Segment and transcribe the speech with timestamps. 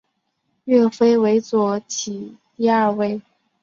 [0.63, 3.21] 岳飞为左起第二位。